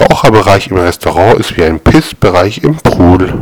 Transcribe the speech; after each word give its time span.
Raucherbereich 0.00 0.68
im 0.68 0.76
Restaurant 0.76 1.38
ist 1.38 1.56
wie 1.56 1.64
ein 1.64 1.80
Pissbereich 1.80 2.62
im 2.62 2.76
Pool. 2.76 3.32